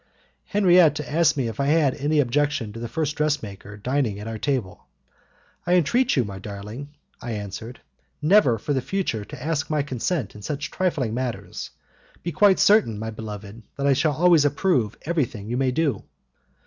[0.45, 4.39] Henriette asked me if I had any objection to the first dressmaker dining at our
[4.39, 4.87] table.
[5.67, 7.81] "I entreat you, my darling," I answered,
[8.19, 11.69] "never, for the future, to ask my consent in such trifling matters.
[12.23, 16.03] Be quite certain, my beloved, that I shall always approve everything you may do."